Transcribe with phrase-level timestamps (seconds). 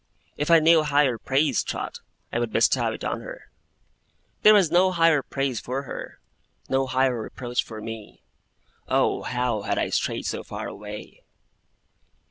[0.35, 1.99] If I knew higher praise, Trot,
[2.33, 3.51] I would bestow it on her.'
[4.41, 6.19] There was no higher praise for her;
[6.67, 8.23] no higher reproach for me.
[8.87, 11.21] Oh, how had I strayed so far away!